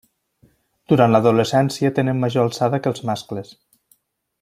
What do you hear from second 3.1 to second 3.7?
mascles.